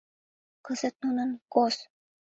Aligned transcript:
Кызыт 0.65 0.95
нунын— 1.03 1.29
гос! 1.53 1.75